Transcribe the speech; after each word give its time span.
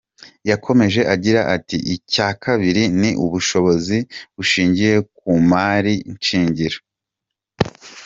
Yakomeje 0.49 1.01
agira 1.13 1.41
ati 1.55 1.77
“Icya 1.95 2.27
kabiri 2.43 2.83
ni 2.99 3.11
ubushobobozi 3.25 3.97
bushingiye 4.35 4.93
ku 5.17 5.31
mari 5.51 5.93
shingiro. 6.27 6.77